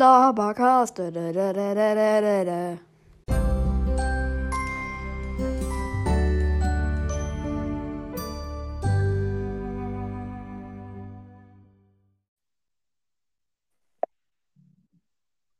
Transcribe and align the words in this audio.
Labercast. 0.00 0.96
Da, 0.96 1.10
da, 1.10 1.32
da, 1.32 1.52
da, 1.52 1.74
da, 1.74 2.20
da, 2.20 2.44
da. 2.44 2.78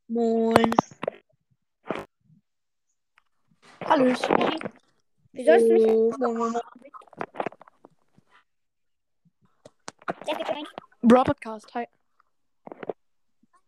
Moin. 0.07 0.73
Hallöchen. 3.85 4.59
Wie 5.33 5.45
sollst 5.45 5.69
du 5.69 5.73
mich? 5.73 5.87
Oh, 5.87 6.33
moin, 6.33 6.55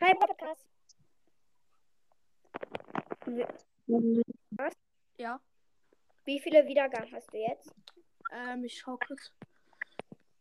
Hi, 0.04 0.13
Podcast. 0.15 0.65
Ja. 5.16 5.39
Wie 6.26 6.41
viele 6.41 6.67
Wiedergaben 6.67 7.09
hast 7.13 7.31
du 7.31 7.38
jetzt? 7.38 7.73
Ähm, 8.34 8.66
ich 8.66 8.79
schau 8.79 8.98
kurz. 8.98 9.31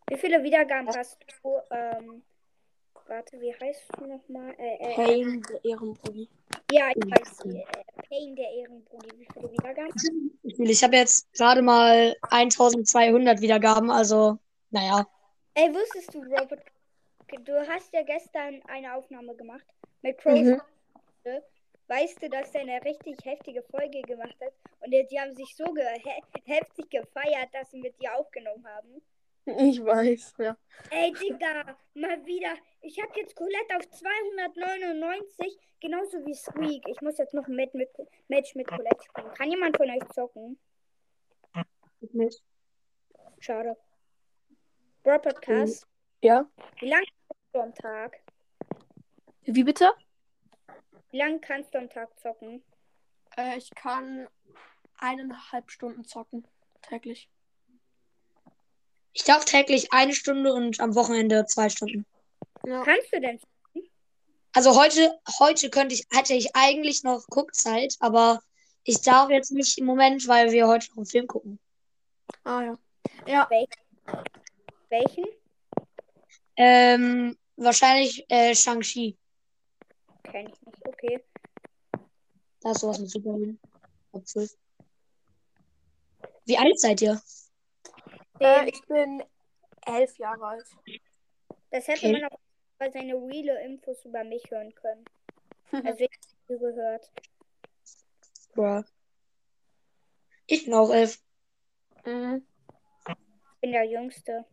Wie 0.07 0.17
viele 0.17 0.43
Wiedergaben 0.43 0.87
hast 0.89 1.17
du? 1.43 1.59
Ähm, 1.71 2.23
warte, 3.13 3.39
wie 3.39 3.53
heißt 3.53 3.83
du 3.97 4.07
nochmal? 4.07 4.53
Äh, 4.57 4.75
äh, 4.79 4.95
Pain, 4.95 5.43
der 5.43 5.63
Ehrenbrudi. 5.63 6.29
Ja, 6.71 6.89
ich 6.89 7.05
weiß. 7.05 7.45
Äh, 7.45 7.63
Pain 8.09 8.35
der 8.35 8.49
Ehrenbrudi. 8.51 9.19
Wie 9.19 9.27
viele 9.33 9.51
Wiedergaben? 9.51 10.39
Ich 10.43 10.83
habe 10.83 10.95
jetzt 10.95 11.31
gerade 11.33 11.61
mal 11.61 12.15
1200 12.29 13.41
Wiedergaben, 13.41 13.91
also, 13.91 14.37
naja. 14.71 15.05
Ey, 15.53 15.73
wusstest 15.73 16.13
du, 16.13 16.23
Robert, 16.23 16.63
du 17.45 17.67
hast 17.67 17.93
ja 17.93 18.01
gestern 18.01 18.61
eine 18.67 18.95
Aufnahme 18.95 19.35
gemacht 19.35 19.65
mit 20.01 20.17
Crows. 20.17 20.39
Mhm. 20.39 20.61
Weißt 21.87 22.23
du, 22.23 22.29
dass 22.29 22.55
er 22.55 22.61
eine 22.61 22.83
richtig 22.83 23.17
heftige 23.23 23.61
Folge 23.63 24.01
gemacht 24.01 24.35
hat? 24.41 24.53
Und 24.79 24.91
die 24.91 25.19
haben 25.19 25.35
sich 25.35 25.55
so 25.55 25.65
ge 25.65 25.85
he 25.99 26.41
heftig 26.45 26.89
gefeiert, 26.89 27.49
dass 27.53 27.69
sie 27.69 27.79
mit 27.79 27.99
dir 28.01 28.15
aufgenommen 28.15 28.65
haben. 28.65 29.01
Ich 29.45 29.83
weiß, 29.83 30.35
ja. 30.37 30.57
Ey, 30.89 31.11
Digga, 31.13 31.77
mal 31.95 32.25
wieder. 32.25 32.53
Ich 32.81 33.01
habe 33.01 33.11
jetzt 33.19 33.35
Colette 33.35 33.75
auf 33.77 33.89
299, 33.89 35.57
genauso 35.81 36.25
wie 36.25 36.33
Squeak. 36.33 36.87
Ich 36.87 37.01
muss 37.01 37.17
jetzt 37.17 37.33
noch 37.33 37.47
ein 37.47 37.55
Match 37.55 37.73
mit, 37.73 37.89
Match 38.29 38.55
mit 38.55 38.67
Colette 38.67 39.03
spielen. 39.03 39.33
Kann 39.33 39.51
jemand 39.51 39.75
von 39.77 39.89
euch 39.89 40.07
zocken? 40.13 40.57
Schade. 43.39 43.77
Bro 45.03 45.19
Podcast, 45.19 45.87
Ja? 46.21 46.49
wie 46.79 46.89
lange 46.89 47.05
kannst 47.27 47.53
du 47.53 47.59
am 47.59 47.75
Tag? 47.75 48.19
Wie 49.41 49.63
bitte? 49.63 49.91
Wie 51.11 51.17
lange 51.17 51.39
kannst 51.41 51.73
du 51.73 51.79
am 51.79 51.89
Tag 51.89 52.17
zocken? 52.19 52.63
Äh, 53.35 53.57
ich 53.57 53.69
kann 53.71 54.27
eineinhalb 54.99 55.69
Stunden 55.69 56.05
zocken. 56.05 56.47
Täglich. 56.81 57.29
Ich 59.13 59.23
darf 59.23 59.45
täglich 59.45 59.93
eine 59.93 60.13
Stunde 60.13 60.53
und 60.53 60.79
am 60.79 60.95
Wochenende 60.95 61.45
zwei 61.45 61.69
Stunden. 61.69 62.05
Ja. 62.65 62.83
Kannst 62.83 63.13
du 63.13 63.21
denn? 63.21 63.39
Also 64.53 64.79
heute, 64.79 65.19
heute 65.39 65.69
könnte 65.69 65.95
ich, 65.95 66.05
hätte 66.11 66.33
ich 66.33 66.55
eigentlich 66.55 67.03
noch 67.03 67.25
Guckzeit, 67.27 67.95
aber 67.99 68.41
ich 68.83 69.01
darf 69.01 69.29
jetzt 69.29 69.51
nicht 69.51 69.77
im 69.77 69.85
Moment, 69.85 70.27
weil 70.27 70.51
wir 70.51 70.67
heute 70.67 70.89
noch 70.89 70.97
einen 70.97 71.05
Film 71.05 71.27
gucken. 71.27 71.59
Ah, 72.43 72.61
ja. 72.61 72.77
Ja, 73.27 73.49
Welchen? 74.89 75.25
Ähm, 76.55 77.37
wahrscheinlich 77.55 78.25
äh, 78.29 78.53
Shang-Chi. 78.53 79.17
Kenn 80.23 80.47
ich 80.47 80.61
nicht. 80.61 80.87
Okay. 80.87 81.23
Da 82.61 82.71
ist 82.71 82.81
sowas 82.81 82.99
mit 82.99 83.09
Superman. 83.09 83.59
Ab 84.11 84.25
12. 84.27 84.51
Wie 86.45 86.57
alt 86.57 86.79
seid 86.79 87.01
ihr? 87.01 87.21
Äh, 88.39 88.69
ich 88.69 88.81
bin 88.87 89.23
elf 89.85 90.17
Jahre 90.17 90.45
alt. 90.45 90.65
das 91.71 91.87
hätte 91.87 92.07
okay. 92.07 92.21
man 92.21 92.25
auch 92.25 92.39
bei 92.77 92.89
seine 92.89 93.15
reale 93.15 93.63
Infos 93.63 94.03
über 94.05 94.23
mich 94.23 94.43
hören 94.49 94.73
können. 94.75 95.05
Also 95.85 96.03
ich 96.03 96.11
habe 96.47 96.59
gehört. 96.59 97.11
Bruh. 98.53 98.83
Ich 100.45 100.65
bin 100.65 100.73
auch 100.75 100.91
elf. 100.91 101.19
Mhm. 102.05 102.45
Ich 103.07 103.59
bin 103.61 103.71
der 103.71 103.85
Jüngste. 103.85 104.45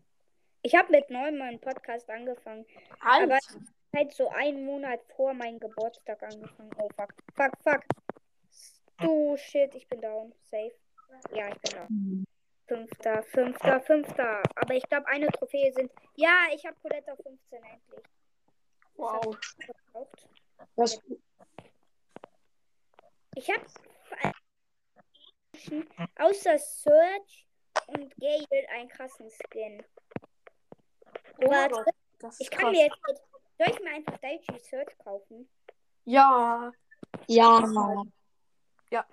Ich 0.63 0.75
habe 0.75 0.91
mit 0.93 1.11
neun 1.11 1.37
meinen 1.37 1.61
Podcast 1.61 2.09
angefangen. 2.09 2.65
Alt. 3.01 3.25
Aber 3.25 3.39
halt 3.95 4.13
so 4.15 4.29
einen 4.31 4.65
Monat 4.65 5.01
vor 5.15 5.35
meinem 5.35 5.59
Geburtstag 5.59 6.23
angefangen. 6.23 6.71
Oh 6.79 6.89
fuck. 6.97 7.15
Fuck, 7.35 7.53
fuck. 7.63 7.85
Du 8.99 9.37
shit, 9.37 9.75
ich 9.75 9.89
bin 9.89 10.01
down. 10.01 10.33
Safe. 10.51 10.73
Ja, 11.35 11.49
ich 11.49 11.61
bin 11.61 11.73
down. 11.73 12.27
Fünfter, 12.71 13.25
fünfter, 13.25 13.81
fünfter. 13.81 14.43
Aber 14.55 14.75
ich 14.75 14.85
glaube, 14.85 15.05
eine 15.09 15.27
Trophäe 15.27 15.73
sind. 15.73 15.91
Ja, 16.15 16.47
ich 16.55 16.65
habe 16.65 16.77
Colette 16.81 17.13
auf 17.13 17.19
15 17.19 17.65
endlich. 17.65 18.05
wow. 18.95 19.37
Was? 20.77 21.01
Ich 23.35 23.51
habe 23.51 23.65
außer 26.17 26.59
Search 26.61 27.49
und 27.89 28.15
Gale 28.21 28.69
einen 28.69 28.89
krassen 28.89 29.29
Skin. 29.31 29.83
Oh, 31.39 31.51
Warte, 31.51 31.85
das 32.21 32.35
ist 32.35 32.41
ich 32.43 32.51
kann 32.53 32.67
krass. 32.67 32.73
mir 32.73 32.85
jetzt. 32.85 33.23
Soll 33.59 33.69
ich 33.69 33.81
mir 33.81 33.91
einfach 33.91 34.17
Daichi 34.19 34.61
Search 34.61 34.97
kaufen? 34.99 35.51
Ja. 36.05 36.71
Ja. 37.27 39.07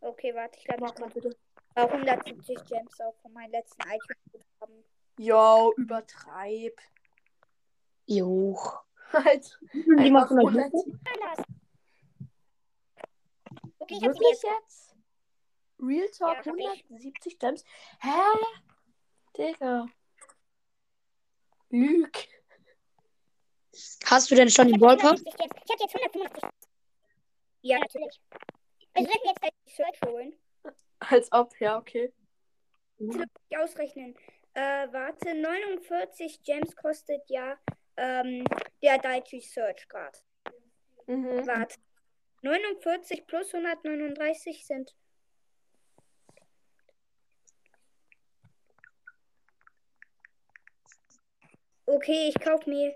Okay, 0.00 0.34
warte, 0.34 0.58
ich 0.58 0.64
glaube, 0.66 0.84
ich 0.84 0.90
mal 0.90 0.94
kann 0.94 1.10
bitte. 1.14 1.34
170 1.74 2.64
Gems 2.64 3.00
auch 3.00 3.14
von 3.22 3.32
meinen 3.32 3.50
letzten 3.50 3.82
Items 3.82 4.44
haben. 4.60 4.84
Jo, 5.18 5.72
übertreib. 5.76 6.80
Jo. 8.06 8.58
Halt. 9.12 9.58
Die 9.72 10.10
machen 10.10 10.38
100. 10.38 10.72
Okay, 13.78 13.94
ich 13.96 14.02
Wirklich 14.02 14.42
jetzt. 14.42 14.96
Real 15.78 16.08
Talk 16.08 16.46
Ja, 16.46 16.52
hab 16.52 16.56
ich. 16.56 16.84
170 16.84 17.38
Gems. 17.38 17.64
Hä? 18.00 18.10
Digga. 19.36 19.86
Lüg. 21.70 22.28
Hast 24.04 24.30
du 24.30 24.34
denn 24.34 24.48
schon 24.50 24.68
den 24.68 24.78
Brawl 24.78 24.96
Pass? 24.96 25.20
Ich 25.20 25.34
hab 25.34 25.80
jetzt 25.80 25.94
150. 25.94 26.42
Ja, 27.62 27.78
natürlich. 27.78 28.20
Ich 28.96 29.06
werde 29.06 29.20
jetzt 29.24 29.42
die 29.66 29.72
Search 29.72 30.00
holen. 30.06 30.38
Als 31.00 31.30
ob, 31.32 31.58
ja, 31.60 31.78
okay. 31.78 32.12
nicht 32.98 33.28
ausrechnen. 33.56 34.14
Äh, 34.54 34.86
warte, 34.92 35.34
49 35.34 36.42
Gems 36.42 36.76
kostet 36.76 37.22
ja 37.28 37.58
ähm, 37.96 38.44
der 38.82 38.98
Daichi 38.98 39.40
Search 39.40 39.88
gerade. 39.88 40.18
Mhm. 41.06 41.46
Warte. 41.46 41.76
49 42.42 43.26
plus 43.26 43.54
139 43.54 44.66
sind. 44.66 44.94
Okay, 51.86 52.28
ich 52.28 52.38
kauf 52.40 52.66
mir. 52.66 52.94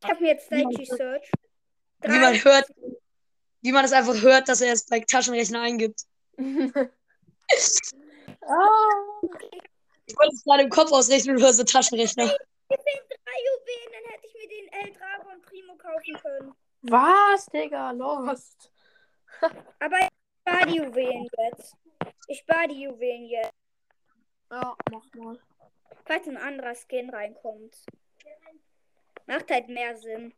Ich 0.00 0.08
kauf 0.08 0.20
mir 0.20 0.28
jetzt 0.28 0.50
Daichi 0.50 0.84
Search. 0.86 1.30
Wie 2.02 2.18
man 2.18 2.34
hört, 2.34 2.68
wie 3.60 3.72
man 3.72 3.84
es 3.84 3.92
einfach 3.92 4.20
hört, 4.20 4.48
dass 4.48 4.60
er 4.60 4.72
es 4.72 4.86
bei 4.86 5.00
Taschenrechner 5.00 5.62
eingibt. 5.62 6.04
Ah. 6.38 6.88
Ich 10.06 10.16
wollte 10.18 10.34
es 10.34 10.44
gerade 10.44 10.62
im 10.64 10.70
Kopf 10.70 10.90
ausrechnen 10.92 11.36
du 11.36 11.64
Taschenrechner. 11.64 12.24
Mir 12.24 12.78
fehlen 12.78 13.06
drei 13.08 13.38
Juwelen, 13.46 13.92
dann 13.92 14.04
hätte 14.10 14.26
ich 14.26 14.34
mir 14.34 14.48
den 14.48 14.68
El 14.72 14.92
Drago 14.92 15.30
und 15.30 15.42
Primo 15.42 15.76
kaufen 15.76 16.14
können. 16.20 16.52
Was, 16.82 17.46
Digga? 17.46 17.92
Lost. 17.92 18.70
Aber 19.78 19.98
ich 20.00 20.08
spare 20.40 20.66
die 20.66 20.76
Juwelen 20.76 21.28
jetzt. 21.38 21.76
Ich 22.26 22.40
spare 22.40 22.66
die 22.68 22.82
Juwelen 22.82 23.26
jetzt. 23.26 23.54
Ja, 24.50 24.76
mach 24.90 25.06
mal. 25.14 25.38
Falls 26.04 26.28
ein 26.28 26.36
anderer 26.36 26.74
Skin 26.74 27.08
reinkommt. 27.10 27.86
Macht 29.26 29.50
halt 29.50 29.68
mehr 29.68 29.96
Sinn. 29.96 30.34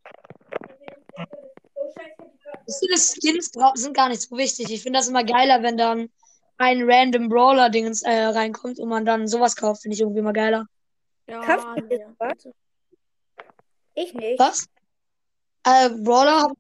Finde, 2.79 2.99
Skins 2.99 3.53
sind 3.75 3.95
gar 3.95 4.09
nicht 4.09 4.23
so 4.23 4.37
wichtig. 4.37 4.71
Ich 4.71 4.83
finde 4.83 4.99
das 4.99 5.09
immer 5.09 5.25
geiler, 5.25 5.63
wenn 5.63 5.77
dann 5.77 6.11
ein 6.57 6.83
random 6.85 7.29
Brawler-Dingens 7.29 8.03
äh, 8.03 8.25
reinkommt 8.27 8.79
und 8.79 8.89
man 8.89 9.05
dann 9.05 9.27
sowas 9.29 9.57
kauft. 9.57 9.83
Finde 9.83 9.95
ich 9.95 10.01
irgendwie 10.01 10.21
immer 10.21 10.33
geiler. 10.33 10.67
Ja, 11.27 11.45
Kaufst 11.45 11.67
du 11.77 11.89
das, 11.89 12.01
was? 12.19 12.53
Ich 13.95 14.15
nicht. 14.15 14.39
Was? 14.39 14.67
Äh, 15.65 15.91
Brawler? 15.91 16.53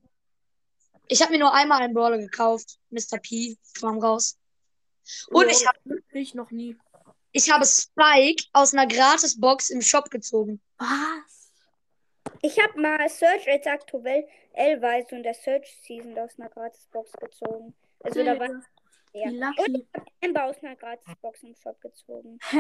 Ich 1.08 1.20
habe 1.20 1.32
mir 1.32 1.38
nur 1.38 1.52
einmal 1.52 1.82
einen 1.82 1.94
Brawler 1.94 2.18
gekauft. 2.18 2.78
Mr. 2.90 3.18
P 3.20 3.56
kam 3.78 3.98
raus. 3.98 4.38
Und 5.28 5.50
ich, 5.50 5.66
hab, 5.66 5.76
Ich 6.12 6.34
noch 6.34 6.50
nie. 6.50 6.76
ich 7.32 7.50
habe 7.52 7.66
Spike 7.66 8.44
aus 8.52 8.72
einer 8.72 8.86
Gratis-Box 8.86 9.70
im 9.70 9.82
Shop 9.82 10.10
gezogen. 10.10 10.60
Was? 10.78 11.43
Ich 12.44 12.62
habe 12.62 12.78
mal 12.78 13.08
Search 13.08 13.48
als 13.48 13.66
aktuell 13.66 14.28
L-Weise 14.52 15.14
und 15.16 15.22
der 15.22 15.32
Search 15.32 15.78
Season 15.82 16.18
aus 16.18 16.38
einer 16.38 16.50
Gratisbox 16.50 17.12
gezogen. 17.12 17.74
Also 18.00 18.22
da 18.22 18.38
war 18.38 18.50
ja. 19.14 19.28
Und 19.30 19.78
ich 19.78 19.86
habe 19.94 20.06
Amber 20.22 20.44
aus 20.44 20.56
einer 20.62 20.76
Gratisbox 20.76 21.42
im 21.42 21.54
Shop 21.54 21.80
gezogen. 21.80 22.38
Hä? 22.50 22.58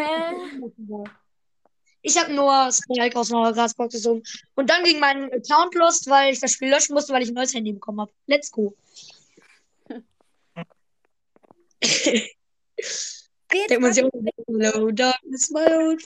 Ich 2.00 2.16
habe 2.18 2.32
nur 2.32 2.72
Spike 2.72 3.14
aus 3.18 3.30
einer 3.30 3.52
Gratisbox 3.52 3.92
gezogen. 3.92 4.22
Und 4.54 4.70
dann 4.70 4.84
ging 4.84 4.98
mein 5.00 5.30
Account 5.30 5.74
lost, 5.74 6.08
weil 6.08 6.32
ich 6.32 6.40
das 6.40 6.52
Spiel 6.52 6.70
löschen 6.70 6.94
musste, 6.94 7.12
weil 7.12 7.22
ich 7.22 7.28
ein 7.28 7.34
neues 7.34 7.52
Handy 7.52 7.74
bekommen 7.74 8.00
habe. 8.00 8.12
Let's 8.26 8.50
go. 8.50 8.74
Denkt 13.52 13.80
man 13.80 13.92
sich 13.92 14.02
auch, 14.02 14.10
Hello, 14.46 14.90
darkness, 14.90 15.50
my 15.50 15.66
old 15.74 16.02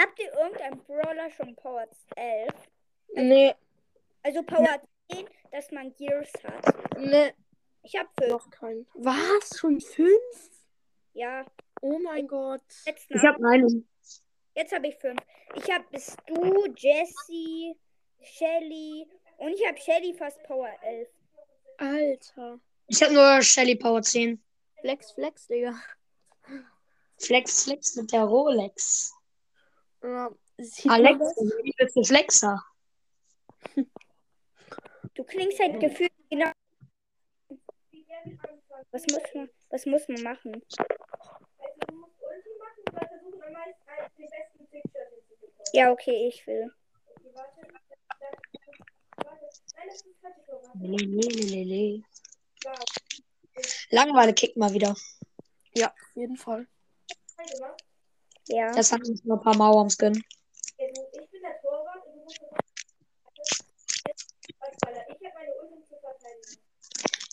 Habt 0.00 0.18
ihr 0.18 0.32
irgendein 0.32 0.78
Brawler 0.84 1.30
schon 1.30 1.54
Power 1.56 1.86
11? 2.16 2.48
Nee, 3.14 3.54
Also 4.22 4.42
Power 4.42 4.80
10, 5.12 5.26
dass 5.52 5.70
man 5.72 5.92
Gears 5.94 6.32
hat. 6.44 6.98
nee, 6.98 7.32
Ich 7.82 7.96
habe 7.96 8.08
5. 8.18 8.30
noch 8.30 8.50
keinen. 8.50 8.86
Was? 8.94 9.58
Schon 9.58 9.80
fünf? 9.80 10.50
Ja, 11.12 11.44
Oh 11.82 11.98
mein 11.98 12.26
Gott. 12.28 12.62
jetzt, 12.86 13.10
Ich 13.10 13.22
habe 13.22 13.46
einen. 13.48 13.86
jetzt 14.54 14.72
habe 14.74 14.86
ich 14.88 14.96
5. 14.96 15.20
Ich 15.56 15.70
habe 15.70 15.84
bist 15.90 16.16
du, 16.26 16.66
Jessie, 16.76 17.76
Shelly 18.22 19.06
und 19.38 19.48
ich 19.50 19.66
habe 19.66 19.78
Shelly 19.78 20.14
fast 20.14 20.42
Power 20.44 20.70
11. 20.82 21.08
Alter. 21.78 22.60
Ich 22.86 23.02
habe 23.02 23.12
nur 23.14 23.42
Shelly 23.42 23.76
Power 23.76 24.02
10. 24.02 24.42
Flex, 24.80 25.12
Flex, 25.12 25.46
Digga. 25.46 25.74
Flex, 27.18 27.64
Flex 27.64 27.96
mit 27.96 28.12
der 28.12 28.24
Rolex. 28.24 29.14
Ja, 30.02 30.30
Alexa, 30.88 31.42
bist 31.78 31.96
du 31.96 32.04
Flexer? 32.04 32.62
Du 35.14 35.24
klingst 35.24 35.58
halt 35.58 35.80
gefühlt 35.80 36.12
genau. 36.30 36.50
Was 38.92 39.06
muss 39.06 39.22
man, 39.34 39.50
was 39.70 39.86
muss 39.86 40.08
man 40.08 40.22
machen? 40.22 40.62
Ja, 45.72 45.90
okay, 45.90 46.28
ich 46.28 46.46
will. 46.46 46.72
Lelelelele. 50.80 52.02
Langeweile 53.90 54.32
kickt 54.32 54.56
mal 54.56 54.72
wieder. 54.72 54.94
Ja, 55.74 55.88
auf 55.88 56.16
jeden 56.16 56.36
Fall. 56.36 56.66
Ja. 58.50 58.72
Das 58.72 58.92
hat 58.92 59.06
uns 59.06 59.24
nur 59.24 59.36
ein 59.36 59.42
paar 59.42 59.56
Mauer 59.56 59.78
ums 59.78 59.96
Gönnen. 59.96 60.22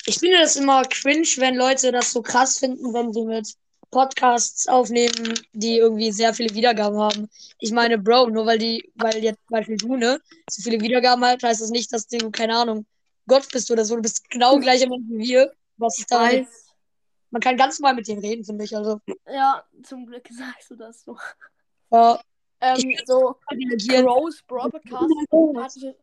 Ich 0.05 0.19
finde 0.19 0.37
das 0.39 0.55
immer 0.55 0.83
cringe, 0.83 1.27
wenn 1.37 1.55
Leute 1.55 1.91
das 1.91 2.11
so 2.11 2.21
krass 2.21 2.59
finden, 2.59 2.93
wenn 2.93 3.11
sie 3.11 3.23
mit 3.23 3.55
Podcasts 3.91 4.67
aufnehmen, 4.67 5.39
die 5.53 5.77
irgendwie 5.77 6.11
sehr 6.11 6.33
viele 6.33 6.53
Wiedergaben 6.53 6.97
haben. 6.97 7.29
Ich 7.59 7.71
meine, 7.71 7.97
Bro, 7.97 8.29
nur 8.29 8.45
weil 8.45 8.57
die, 8.57 8.91
weil 8.95 9.23
jetzt 9.23 9.39
zum 9.47 9.57
Beispiel 9.57 9.77
du, 9.77 9.95
ne, 9.95 10.21
so 10.49 10.61
viele 10.61 10.79
Wiedergaben 10.79 11.23
hat, 11.25 11.43
heißt 11.43 11.61
das 11.61 11.71
nicht, 11.71 11.91
dass 11.91 12.07
du, 12.07 12.31
keine 12.31 12.55
Ahnung, 12.57 12.85
Gott 13.27 13.49
bist 13.51 13.69
oder 13.71 13.83
so. 13.83 13.95
Du 13.95 14.01
bist 14.01 14.29
genau 14.29 14.59
gleicher 14.59 14.88
Mensch 14.88 15.05
wie 15.09 15.19
wir. 15.19 15.51
Was 15.77 16.00
ist 16.00 16.12
da? 16.12 16.21
Weiß. 16.21 16.66
Man 17.29 17.41
kann 17.41 17.57
ganz 17.57 17.79
normal 17.79 17.96
mit 17.96 18.07
denen 18.07 18.22
reden, 18.22 18.43
finde 18.43 18.63
ich. 18.63 18.75
Also, 18.75 19.01
Ja, 19.27 19.63
zum 19.84 20.05
Glück 20.05 20.27
sagst 20.31 20.69
du 20.72 20.75
das 20.75 21.03
so. 21.03 21.17
ja, 21.91 22.19
Ähm, 22.60 22.98
so. 23.05 23.36
Gross 23.50 24.41
Broadcast 24.43 25.13
hat 25.55 25.96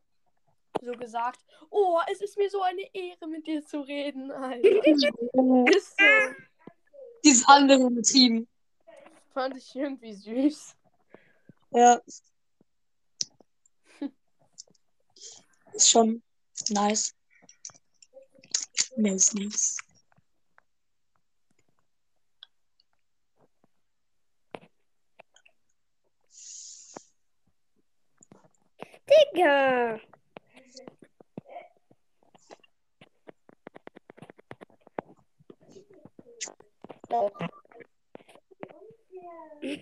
so 0.82 0.92
gesagt, 0.92 1.40
oh, 1.70 2.00
es 2.10 2.20
ist 2.20 2.36
mir 2.36 2.50
so 2.50 2.60
eine 2.62 2.82
Ehre, 2.92 3.26
mit 3.28 3.46
dir 3.46 3.64
zu 3.64 3.80
reden. 3.80 4.30
Ist 5.70 5.96
so. 5.98 6.04
Dieses 7.24 7.46
andere 7.48 8.02
Team. 8.02 8.46
Fand 9.32 9.56
ich 9.56 9.74
irgendwie 9.74 10.12
süß. 10.12 10.76
Ja. 11.70 12.00
Ist 15.72 15.90
schon 15.90 16.22
nice. 16.68 17.14
Nice, 18.96 19.34
nice. 19.34 19.76
Digga! 29.34 30.00
Doch. 37.08 37.32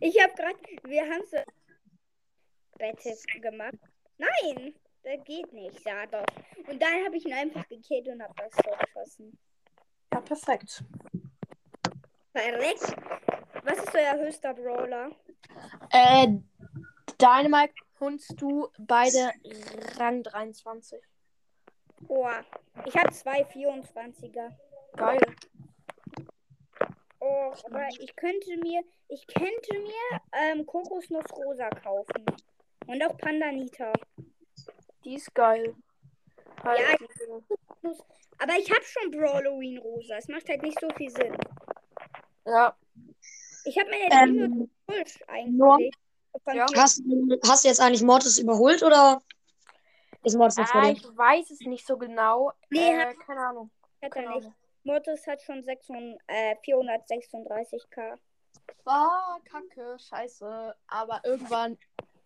ich 0.00 0.22
hab 0.22 0.36
grad. 0.36 0.56
Wir 0.84 1.02
haben 1.02 1.24
so. 1.26 1.38
Battle 2.78 3.16
gemacht. 3.40 3.74
Nein! 4.18 4.74
Das 5.02 5.24
geht 5.24 5.52
nicht, 5.52 5.84
ja 5.84 6.06
doch. 6.06 6.24
Und 6.68 6.80
dann 6.80 7.04
habe 7.04 7.16
ich 7.16 7.24
ihn 7.24 7.32
einfach 7.32 7.66
gekillt 7.68 8.08
und 8.08 8.22
hab 8.22 8.36
das 8.36 8.50
Tor 8.52 8.76
geschossen. 8.78 9.38
Ja, 10.12 10.20
perfekt. 10.20 10.84
Verreckt! 12.32 12.96
Was 13.64 13.78
ist 13.78 13.94
euer 13.94 14.18
höchster 14.18 14.54
Brawler? 14.54 15.10
Äh, 15.90 16.28
Dynamite 17.18 17.74
holst 18.00 18.34
du 18.40 18.68
beide 18.78 19.32
Rang 19.98 20.22
23. 20.22 21.00
Boah, 22.02 22.44
ich 22.86 22.96
habe 22.96 23.12
zwei 23.12 23.42
24er. 23.44 24.50
Geil. 24.96 25.20
Oh, 27.20 27.52
aber 27.66 27.86
ich 28.00 28.16
könnte 28.16 28.56
mir, 28.56 28.82
ich 29.08 29.26
könnte 29.26 29.78
mir 29.78 30.20
ähm, 30.32 30.64
Kokosnuss 30.64 31.26
Rosa 31.36 31.68
kaufen. 31.68 32.24
Und 32.86 33.02
auch 33.04 33.16
Pandanita. 33.18 33.92
Die 35.04 35.14
ist 35.14 35.32
geil. 35.34 35.74
Halt 36.64 36.80
Ja, 36.80 36.96
diese- 36.96 38.02
Aber 38.38 38.54
ich 38.58 38.70
habe 38.70 38.82
schon 38.82 39.10
Brawloween 39.10 39.78
rosa. 39.78 40.16
Es 40.16 40.28
macht 40.28 40.48
halt 40.48 40.62
nicht 40.62 40.80
so 40.80 40.88
viel 40.96 41.10
Sinn. 41.10 41.36
ja. 42.46 42.74
Ich 43.64 43.78
habe 43.78 43.90
meine 43.90 44.08
Ähm, 44.10 44.36
nur- 44.88 45.04
eigentlich. 45.28 45.94
Ja. 46.52 46.66
Hast, 46.76 46.98
du- 46.98 47.38
hast 47.46 47.64
du 47.64 47.68
jetzt 47.68 47.80
eigentlich 47.80 48.02
Mortis 48.02 48.38
überholt 48.38 48.82
oder 48.82 49.20
ist 50.24 50.36
Mortis 50.36 50.56
noch 50.56 50.68
vor 50.68 50.80
Ah, 50.82 50.86
dir? 50.86 50.92
ich 50.92 51.04
weiß 51.16 51.50
es 51.50 51.60
nicht 51.60 51.86
so 51.86 51.96
genau. 51.96 52.52
Nee, 52.70 52.92
äh, 53.00 53.14
keine 53.26 53.40
Ahnung. 53.40 53.70
hat 54.02 54.02
er 54.02 54.10
Keine 54.10 54.28
nicht. 54.28 54.38
Ahnung. 54.46 54.54
Mortis 54.84 55.26
hat 55.26 55.42
schon 55.42 55.62
600, 55.62 56.18
äh, 56.26 56.54
436k. 56.64 58.18
Ah, 58.86 59.36
kacke, 59.44 59.96
scheiße. 59.98 60.74
Aber 60.88 61.20
irgendwann 61.24 61.76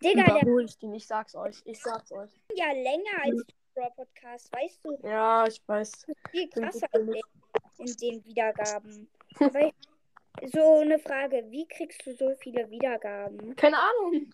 Digga, 0.02 0.24
der 0.24 0.42
überhole 0.42 0.64
ich 0.66 0.78
den. 0.78 0.94
Ich 0.94 1.06
sag's 1.06 1.34
euch. 1.34 1.60
Ich 1.64 1.80
sag's 1.82 2.12
euch. 2.12 2.30
ja 2.54 2.70
länger 2.72 3.22
als 3.22 3.42
Brawl 3.74 3.90
Podcast, 3.96 4.52
weißt 4.52 4.80
du? 4.84 4.98
Ja, 5.02 5.46
ich 5.46 5.60
weiß. 5.66 6.06
Viel 6.30 6.48
krasser 6.48 6.86
in 6.94 7.06
den, 7.06 7.22
in 7.78 7.96
den 7.96 8.24
Wiedergaben. 8.24 9.08
Aber 9.40 9.60
ich, 9.66 9.74
so 10.52 10.80
eine 10.80 10.98
Frage, 10.98 11.44
wie 11.50 11.66
kriegst 11.66 12.04
du 12.06 12.14
so 12.14 12.34
viele 12.40 12.68
Wiedergaben? 12.70 13.54
Keine 13.56 13.78
Ahnung. 13.78 14.30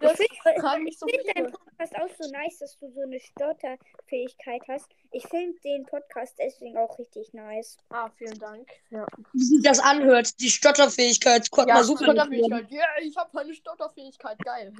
Das 0.00 0.16
find- 0.16 0.30
fragen 0.60 0.84
mich 0.84 0.98
so 0.98 1.06
Ich 1.06 1.16
finde 1.16 1.34
deinen. 1.34 1.52
Podcast 1.52 1.94
auch 1.96 2.08
so 2.18 2.30
nice, 2.30 2.58
dass 2.58 2.78
du 2.78 2.90
so 2.92 3.00
eine 3.02 3.18
Stotterfähigkeit 3.20 4.62
hast. 4.68 4.86
Ich 5.12 5.26
finde 5.28 5.58
den 5.60 5.86
Podcast 5.86 6.34
deswegen 6.38 6.76
auch 6.76 6.98
richtig 6.98 7.32
nice. 7.32 7.76
Ah, 7.90 8.10
vielen 8.16 8.38
Dank. 8.38 8.68
Ja, 8.90 9.06
Wie 9.32 9.44
sich 9.44 9.62
das 9.62 9.78
anhört, 9.80 10.38
die 10.40 10.50
Stotterfähigkeit, 10.50 11.50
konnte 11.50 11.70
ja 11.70 11.74
mal 11.76 11.84
super. 11.84 12.04
Stotterfähigkeit. 12.04 12.70
Ja, 12.70 12.84
ich 13.00 13.16
habe 13.16 13.40
eine 13.40 13.54
Stotterfähigkeit. 13.54 14.38
Geil. 14.44 14.72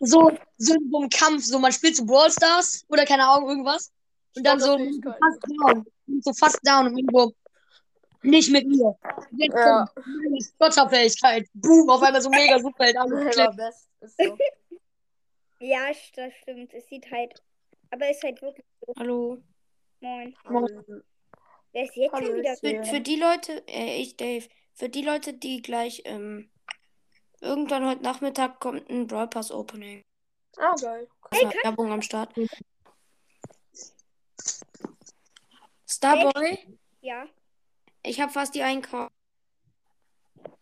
So, 0.00 0.30
so 0.56 0.74
in 0.74 0.90
so 0.90 0.98
einem 0.98 1.10
Kampf, 1.10 1.44
so 1.44 1.58
man 1.58 1.72
spielt 1.72 1.96
so 1.96 2.04
Brawl 2.06 2.30
Stars 2.30 2.84
oder 2.88 3.04
keine 3.04 3.26
Ahnung, 3.28 3.48
irgendwas. 3.50 3.92
Und 4.36 4.46
dann 4.46 4.60
so 4.60 4.78
fast 4.78 5.42
down. 5.48 5.86
So 6.22 6.32
fast 6.32 6.60
down 6.66 6.86
und 6.86 6.96
irgendwo 6.96 7.32
nicht 8.22 8.50
mit 8.50 8.66
mir. 8.66 8.96
Jetzt 9.32 9.54
Ja. 9.54 9.86
kommt 9.94 10.06
meine 10.06 10.40
Stotterfähigkeit. 10.42 11.48
Boom, 11.54 11.88
auf 11.90 12.02
einmal 12.02 12.20
so 12.22 12.30
mega 12.30 12.58
super 12.60 12.84
halt 12.84 12.96
Selber 12.96 13.16
angeklebt. 13.16 13.56
best. 13.56 13.88
Ist 14.00 14.16
so. 14.18 14.36
Ja, 15.62 15.88
das 16.16 16.32
stimmt. 16.40 16.72
Es 16.72 16.86
sieht 16.86 17.10
halt. 17.10 17.42
Aber 17.90 18.08
es 18.08 18.16
ist 18.16 18.22
halt 18.22 18.40
wirklich 18.40 18.64
so. 18.80 18.94
Hallo. 18.98 19.42
Moin. 20.00 20.34
Ähm, 20.48 21.02
Wer 21.72 21.84
ist 21.84 21.94
jetzt 21.96 22.10
schon 22.16 22.24
Hallo, 22.24 22.34
wieder? 22.34 22.52
ist 22.54 22.60
hier. 22.60 22.82
Für 22.84 23.00
die 23.02 23.16
Leute, 23.16 23.62
äh, 23.68 24.00
ich 24.00 24.16
Dave, 24.16 24.48
für 24.72 24.88
die 24.88 25.02
Leute, 25.02 25.34
die 25.34 25.60
gleich 25.60 26.00
ähm, 26.06 26.50
irgendwann 27.42 27.86
heute 27.86 28.02
Nachmittag 28.02 28.58
kommt 28.58 28.88
ein 28.88 29.06
Brawl 29.06 29.28
Pass 29.28 29.50
Opening. 29.52 30.02
Ah, 30.56 30.74
geil. 30.80 31.06
Also 31.30 31.50
Werbung 31.62 31.92
am 31.92 32.00
Start. 32.00 32.32
Starboy, 35.86 36.58
Ja. 37.02 37.26
Ich 38.02 38.20
habe 38.20 38.32
fast 38.32 38.54
die 38.54 38.62
1K. 38.62 39.08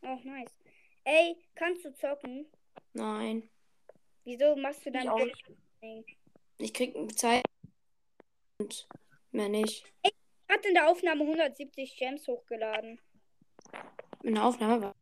Oh, 0.02 0.18
nice. 0.24 0.50
Ey, 1.04 1.36
kannst 1.54 1.84
du 1.84 1.94
zocken? 1.94 2.46
Nein, 2.92 3.48
Wieso 4.24 4.56
machst 4.56 4.84
du 4.84 4.90
dann 4.90 5.04
Ich 5.04 5.08
auch 5.08 5.18
wirklich 5.18 6.18
ich 6.58 6.74
krieg 6.74 7.18
Zeit 7.18 7.44
und 8.58 8.86
mehr 9.30 9.48
nicht. 9.48 9.90
Hat 10.50 10.66
in 10.66 10.74
der 10.74 10.88
Aufnahme 10.88 11.22
170 11.22 11.96
Gems 11.96 12.26
hochgeladen. 12.26 13.00
In 14.22 14.34
der 14.34 14.44
Aufnahme 14.44 14.82
war. 14.82 14.94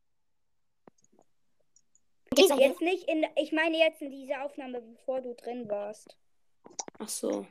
Jetzt 2.37 2.81
nicht 2.83 3.09
in. 3.09 3.27
Ich 3.37 3.51
meine 3.51 3.79
jetzt 3.79 4.01
in 4.01 4.11
dieser 4.11 4.45
Aufnahme, 4.45 4.81
bevor 4.81 5.23
du 5.23 5.35
drin 5.35 5.69
warst. 5.69 6.17
Ach 6.99 7.09
so. 7.09 7.47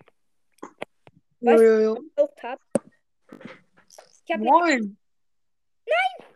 Jo, 1.42 1.62
jo, 1.62 1.80
jo. 1.80 1.96
Gesucht 1.96 2.44
hab. 2.44 2.60
Ich 4.26 4.34
habe 4.34 4.44
Moin. 4.44 4.98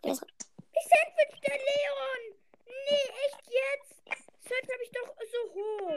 Ich 0.02 0.14
Sandwich 0.14 1.40
der 1.46 1.56
Leon! 1.56 2.22
Nee, 2.66 3.10
echt 3.26 3.42
jetzt? 3.46 4.00
Search 4.48 4.62
habe 4.62 4.82
ich 4.82 4.90
doch 4.92 5.14
so 5.30 5.54
hoch. 5.54 5.96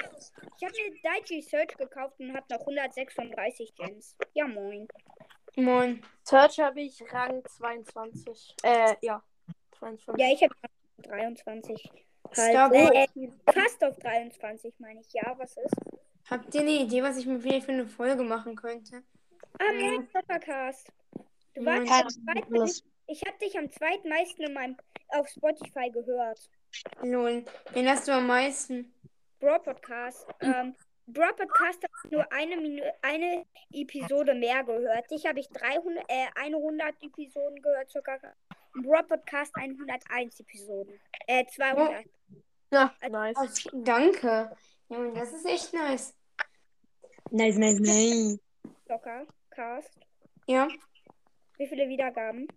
Ich 0.58 0.64
habe 0.64 0.74
mir 0.74 1.02
Daichi 1.04 1.42
Search 1.42 1.78
gekauft 1.78 2.20
und 2.20 2.34
hat 2.34 2.50
noch 2.50 2.60
136 2.62 3.76
Gems. 3.76 4.16
Ja, 4.34 4.48
moin. 4.48 4.88
Moin. 5.56 6.04
Search 6.24 6.60
habe 6.60 6.82
ich 6.82 7.02
Rang 7.14 7.44
22. 7.46 8.56
Äh, 8.64 8.96
ja. 9.02 9.24
22. 9.78 10.20
Ja, 10.20 10.34
ich 10.34 10.44
habe 10.44 10.56
23. 10.98 11.92
Halt, 12.36 12.74
äh, 12.74 13.30
fast 13.52 13.84
auf 13.84 13.98
23, 14.00 14.74
meine 14.80 15.02
ich. 15.02 15.14
Ja, 15.14 15.36
was 15.38 15.56
ist? 15.58 15.76
Habt 16.30 16.54
ihr 16.56 16.62
eine 16.62 16.72
Idee, 16.72 17.04
was 17.04 17.18
ich 17.18 17.28
mir 17.28 17.40
vielleicht 17.40 17.66
für 17.66 17.72
eine 17.72 17.86
Folge 17.86 18.24
machen 18.24 18.56
könnte? 18.56 19.04
Ah, 19.60 19.72
moin, 19.74 20.08
Podcast. 20.08 20.92
Du 21.56 21.66
warst 21.66 21.92
am 21.92 22.10
zweiten, 22.10 22.84
ich 23.08 23.22
habe 23.26 23.38
dich 23.38 23.58
am 23.58 23.70
zweitmeisten 23.70 24.46
in 24.46 24.54
meinem, 24.54 24.78
auf 25.10 25.28
Spotify 25.28 25.92
gehört. 25.92 26.40
Lol. 27.02 27.46
Wen 27.74 27.90
hast 27.90 28.08
du 28.08 28.12
am 28.14 28.28
meisten? 28.28 28.92
Bro 29.40 29.60
Podcast. 29.60 30.26
Ähm, 30.42 30.76
Bro 31.06 31.36
Podcast 31.36 31.84
hat 31.84 32.12
nur 32.12 32.32
eine, 32.32 32.58
Minu 32.58 32.82
eine 33.02 33.46
Episode 33.72 34.34
mehr 34.34 34.64
gehört. 34.64 35.12
Dich 35.12 35.26
habe 35.26 35.42
ich 35.42 35.50
300, 35.50 36.04
äh, 36.08 36.28
100 36.36 36.96
Episoden 37.04 37.62
gehört, 37.62 37.92
sogar. 37.92 38.20
Bro 38.74 39.04
Podcast 39.04 39.54
101 39.56 40.40
Episoden. 40.40 41.00
Äh, 41.28 41.46
200. 41.46 42.06
Ja, 42.72 42.94
nice. 43.10 43.38
Oh, 43.38 43.82
danke. 43.84 44.56
Junge, 44.90 45.14
das 45.14 45.34
ist 45.34 45.46
echt 45.46 45.74
nice. 45.74 46.16
Nice, 47.30 47.58
nice, 47.58 47.80
nice. 47.80 48.40
Locker. 48.88 49.28
Cast. 49.52 50.00
Ja, 50.48 50.68
Wie 51.58 51.68
viele 51.68 51.88
Wiedergaben? 51.88 52.48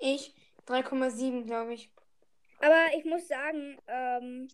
ich 0.00 0.34
3,7, 0.66 1.44
glaube 1.44 1.74
ich. 1.74 1.90
Aber 2.60 2.96
ich 2.96 3.04
muss 3.04 3.26
sagen, 3.28 3.76
ähm, 3.88 4.48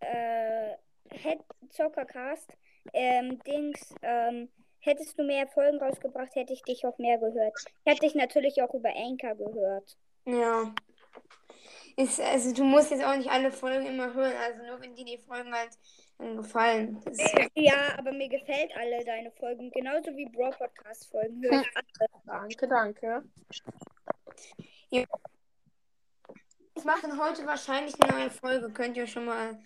äh, 0.00 0.76
Head 1.10 1.40
Zockercast, 1.70 2.50
ähm, 2.92 3.38
Dings, 3.44 3.94
ähm, 4.02 4.48
hättest 4.80 5.18
du 5.18 5.24
mehr 5.24 5.46
Folgen 5.46 5.78
rausgebracht, 5.78 6.34
hätte 6.34 6.52
ich 6.52 6.62
dich 6.62 6.84
auch 6.84 6.98
mehr 6.98 7.18
gehört. 7.18 7.54
Ich 7.56 7.92
hätte 7.92 8.00
dich 8.00 8.14
natürlich 8.14 8.62
auch 8.62 8.72
über 8.74 8.90
Anchor 8.94 9.34
gehört. 9.34 9.96
Ja. 10.26 10.74
Ist, 11.96 12.20
also 12.20 12.52
du 12.54 12.64
musst 12.64 12.90
jetzt 12.90 13.04
auch 13.04 13.16
nicht 13.16 13.30
alle 13.30 13.50
Folgen 13.50 13.86
immer 13.86 14.14
hören, 14.14 14.34
also 14.36 14.64
nur 14.64 14.80
wenn 14.80 14.94
dir 14.94 15.04
die 15.04 15.18
Folgen 15.18 15.52
halt 15.52 15.70
gefallen. 16.18 17.02
Ja, 17.54 17.98
aber 17.98 18.12
mir 18.12 18.28
gefällt 18.28 18.70
alle 18.76 19.04
deine 19.04 19.30
Folgen, 19.32 19.70
genauso 19.70 20.14
wie 20.16 20.26
Bro 20.26 20.50
Podcast 20.50 21.10
Folgen. 21.10 21.44
Alle. 21.44 21.64
Danke, 22.24 22.68
danke. 22.68 23.22
ich 24.90 25.06
mache 26.84 27.02
dann 27.02 27.20
heute 27.20 27.44
wahrscheinlich 27.46 27.94
eine 28.00 28.12
neue 28.12 28.30
Folge. 28.30 28.70
Könnt 28.70 28.96
ihr 28.96 29.04
euch 29.04 29.12
schon 29.12 29.24
mal 29.24 29.58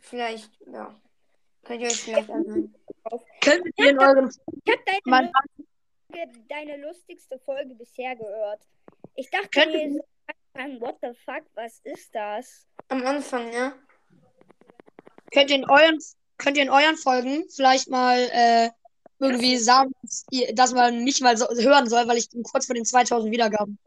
vielleicht, 0.00 0.50
ja, 0.66 0.94
könnt 1.64 1.80
ihr 1.82 1.88
euch 1.88 2.02
vielleicht 2.02 2.30
anhören. 2.30 2.74
Könntet 3.40 3.78
ihr 3.78 3.90
in 3.90 3.98
euren 3.98 4.30
Ich 4.64 4.72
habe 4.72 5.32
deine, 6.08 6.32
deine 6.48 6.76
lustigste 6.76 7.38
Folge 7.40 7.74
bisher 7.74 8.14
gehört. 8.16 8.62
Ich 9.14 9.30
dachte 9.30 9.66
mir 9.66 10.02
so, 10.54 10.80
what 10.80 10.98
the 11.02 11.12
fuck, 11.24 11.44
was 11.54 11.80
ist 11.84 12.14
das? 12.14 12.66
Am 12.88 13.04
Anfang, 13.06 13.50
ne? 13.50 13.74
könnt 15.30 15.50
ihr 15.50 15.56
in 15.56 15.68
euren 15.68 15.98
könnt 16.38 16.56
ihr 16.56 16.62
in 16.62 16.70
euren 16.70 16.96
Folgen 16.96 17.44
vielleicht 17.54 17.88
mal 17.88 18.18
äh, 18.32 18.70
irgendwie 19.18 19.58
sagen, 19.58 19.92
dass, 20.02 20.24
ihr, 20.30 20.54
dass 20.54 20.72
man 20.72 21.04
mich 21.04 21.20
mal 21.20 21.36
so 21.36 21.46
hören 21.46 21.86
soll, 21.86 22.08
weil 22.08 22.16
ich 22.16 22.30
bin 22.30 22.42
kurz 22.42 22.66
vor 22.66 22.74
den 22.74 22.86
2000 22.86 23.30
Wiedergaben. 23.30 23.78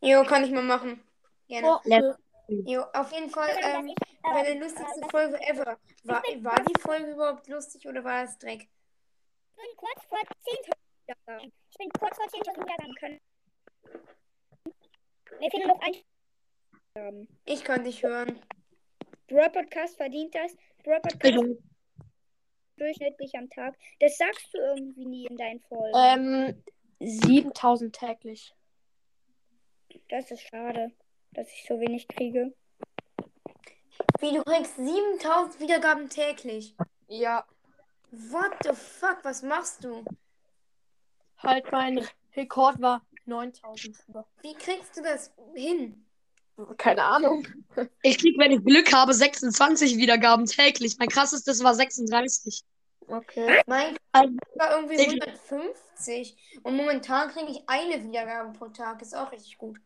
Jo, 0.00 0.24
kann 0.24 0.44
ich 0.44 0.50
mal 0.50 0.62
machen. 0.62 1.02
Gerne. 1.48 1.68
Oh, 1.68 2.14
Jo, 2.48 2.82
auf 2.94 3.12
jeden 3.12 3.30
Fall, 3.30 3.50
ähm, 3.62 3.94
meine 4.22 4.58
lustigste 4.58 5.06
Folge 5.08 5.40
ever. 5.42 5.78
War, 6.02 6.22
war 6.40 6.64
die 6.64 6.80
Folge 6.80 7.12
überhaupt 7.12 7.46
lustig 7.46 7.86
oder 7.86 8.02
war 8.02 8.24
es 8.24 8.36
Dreck? 8.38 8.62
Ich 8.62 9.62
bin 9.62 9.76
kurz 9.76 10.04
vor 10.08 10.18
10.000 10.18 10.72
Wiedergaben. 11.04 11.52
Ich 11.70 11.78
bin 11.78 11.88
kurz 11.90 12.16
vor 12.16 12.26
10.000 12.26 12.64
Wiedergaben 12.64 12.94
können. 12.98 13.20
Mir 15.38 15.50
fehlen 15.50 15.68
noch 15.68 15.80
ein. 15.80 17.28
Ich 17.44 17.64
kann 17.64 17.84
dich 17.84 18.02
hören. 18.02 18.40
Bro 19.28 19.48
Podcast 19.50 19.96
verdient 19.96 20.34
das. 20.34 20.56
Bro 20.82 21.00
Podcast 21.00 21.60
durchschnittlich 22.76 23.34
am 23.36 23.48
Tag. 23.50 23.76
Das 24.00 24.16
sagst 24.16 24.52
du 24.54 24.58
irgendwie 24.58 25.04
nie 25.04 25.26
in 25.26 25.36
deinen 25.36 25.60
Folgen. 25.60 25.94
ähm, 25.94 26.62
7000 27.00 27.94
täglich. 27.94 28.54
Das 30.08 30.30
ist 30.30 30.42
schade, 30.42 30.90
dass 31.32 31.48
ich 31.52 31.64
so 31.66 31.78
wenig 31.78 32.08
kriege. 32.08 32.54
Wie, 34.20 34.32
du 34.32 34.42
kriegst 34.44 34.76
7000 34.76 35.60
Wiedergaben 35.60 36.08
täglich. 36.08 36.74
Ja, 37.08 37.46
What 38.12 38.56
the 38.64 38.72
fuck, 38.72 39.18
was 39.22 39.42
machst 39.42 39.84
du? 39.84 40.04
halt 41.38 41.70
mein 41.70 42.04
Rekord 42.36 42.80
war 42.82 43.02
9000. 43.30 43.96
Wie 44.42 44.54
kriegst 44.54 44.96
du 44.96 45.02
das 45.02 45.32
hin? 45.54 46.04
Keine 46.76 47.02
Ahnung. 47.04 47.46
Ich 48.02 48.18
krieg, 48.18 48.36
wenn 48.38 48.52
ich 48.52 48.62
Glück 48.62 48.92
habe, 48.92 49.14
26 49.14 49.96
Wiedergaben 49.96 50.44
täglich. 50.44 50.96
Mein 50.98 51.08
krassestes 51.08 51.64
war 51.64 51.74
36. 51.74 52.62
Okay. 53.08 53.62
Mein 53.66 53.96
Also, 54.12 54.34
war 54.56 54.76
irgendwie 54.76 54.94
Ich- 54.96 55.08
150. 55.08 56.36
Und 56.62 56.76
momentan 56.76 57.30
kriege 57.30 57.50
ich 57.52 57.62
eine 57.66 58.04
Wiedergabe 58.04 58.52
pro 58.58 58.68
Tag. 58.68 59.00
Ist 59.00 59.16
auch 59.16 59.32
richtig 59.32 59.56
gut. 59.56 59.78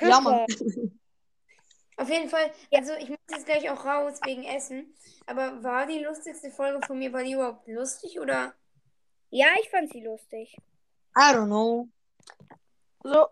ja, 0.00 0.20
Mann. 0.20 0.44
Auf 1.96 2.08
jeden 2.08 2.30
Fall, 2.30 2.50
also 2.72 2.92
ich 2.94 3.10
muss 3.10 3.18
jetzt 3.30 3.44
gleich 3.46 3.68
auch 3.68 3.84
raus 3.84 4.20
wegen 4.24 4.44
Essen. 4.44 4.94
Aber 5.26 5.62
war 5.62 5.86
die 5.86 5.98
lustigste 6.02 6.50
Folge 6.50 6.80
von 6.86 6.98
mir, 6.98 7.12
war 7.12 7.22
die 7.22 7.32
überhaupt 7.32 7.68
lustig 7.68 8.18
oder? 8.18 8.54
Ja, 9.30 9.48
ich 9.62 9.68
fand 9.68 9.92
sie 9.92 10.00
lustig. 10.02 10.56
I 11.16 11.34
don't 11.34 11.46
know. 11.46 11.88
So, 13.02 13.26